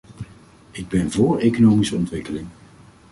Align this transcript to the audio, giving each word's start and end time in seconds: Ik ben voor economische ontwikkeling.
Ik 0.71 0.87
ben 0.87 1.11
voor 1.11 1.37
economische 1.39 1.95
ontwikkeling. 1.95 2.47